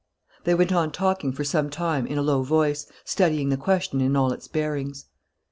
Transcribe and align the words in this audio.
They 0.45 0.55
went 0.55 0.71
on 0.73 0.91
talking 0.91 1.31
for 1.31 1.43
some 1.43 1.69
time, 1.69 2.07
in 2.07 2.17
a 2.17 2.23
low 2.23 2.41
voice, 2.41 2.91
studying 3.05 3.49
the 3.49 3.55
question 3.55 4.01
in 4.01 4.15
all 4.15 4.31
its 4.33 4.47
bearings. 4.47 5.05